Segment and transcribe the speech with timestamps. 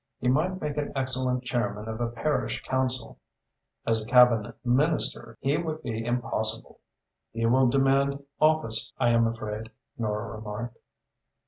[0.17, 3.19] He might make an excellent chairman of a parish council.
[3.85, 6.79] As a Cabinet Minister he would be impossible."
[7.33, 9.69] "He will demand office, I am afraid,"
[9.99, 10.79] Nora remarked.